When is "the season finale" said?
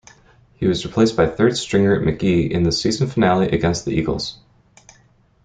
2.63-3.49